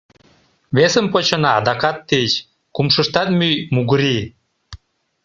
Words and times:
Весым 0.75 1.05
почына— 1.13 1.49
адакат 1.59 1.97
тич, 2.07 2.31
кумшыштат 2.75 3.29
мӱй— 3.39 3.55
мугыри. 3.73 4.17